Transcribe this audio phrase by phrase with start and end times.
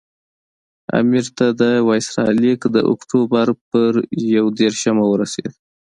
[0.99, 3.91] امیر ته د وایسرا لیک د اکټوبر پر
[4.35, 5.51] یو دېرشمه ورسېد.